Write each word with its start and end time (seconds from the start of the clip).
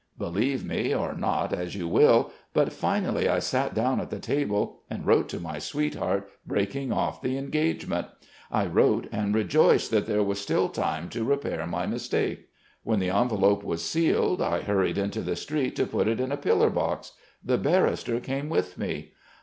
"Believe 0.17 0.65
me 0.65 0.95
or 0.95 1.13
not 1.13 1.53
as 1.53 1.75
you 1.75 1.87
will, 1.87 2.31
but 2.55 2.73
finally 2.73 3.29
I 3.29 3.37
sat 3.37 3.75
down 3.75 3.99
at 3.99 4.09
the 4.09 4.17
table 4.17 4.79
and 4.89 5.05
wrote 5.05 5.29
to 5.29 5.39
my 5.39 5.59
sweetheart 5.59 6.27
breaking 6.43 6.91
off 6.91 7.21
the 7.21 7.37
engagement. 7.37 8.07
I 8.51 8.65
wrote 8.65 9.07
and 9.11 9.35
rejoiced 9.35 9.91
that 9.91 10.07
there 10.07 10.23
was 10.23 10.41
still 10.41 10.69
time 10.69 11.07
to 11.09 11.23
repair 11.23 11.67
my 11.67 11.85
mistake. 11.85 12.49
When 12.81 12.97
the 12.97 13.11
envelope 13.11 13.61
was 13.63 13.85
sealed 13.87 14.41
I 14.41 14.61
hurried 14.61 14.97
into 14.97 15.21
the 15.21 15.35
street 15.35 15.75
to 15.75 15.85
put 15.85 16.07
it 16.07 16.19
in 16.19 16.31
a 16.31 16.35
pillar 16.37 16.71
box. 16.71 17.11
The 17.45 17.59
barrister 17.59 18.19
came 18.19 18.49
with 18.49 18.79
me. 18.79 19.11